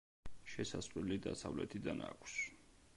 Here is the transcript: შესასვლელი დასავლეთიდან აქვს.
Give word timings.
შესასვლელი 0.53 1.19
დასავლეთიდან 1.27 2.05
აქვს. 2.11 2.41